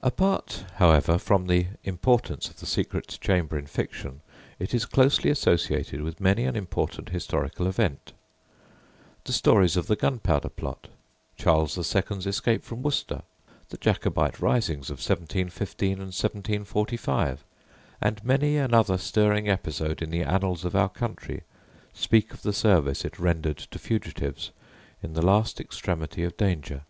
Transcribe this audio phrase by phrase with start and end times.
[0.00, 4.20] Apart, however, from the importance of the secret chamber in fiction,
[4.60, 8.12] it is closely associated with many an important historical event.
[9.24, 10.86] The stories of the Gunpowder Plot,
[11.36, 13.22] Charles II.'s escape from Worcester,
[13.70, 17.44] the Jacobite risings of 1715 and 1745,
[18.00, 21.42] and many another stirring episode in the annals of our country,
[21.92, 24.52] speak of the service it rendered to fugitives
[25.02, 26.82] in the last extremity of danger.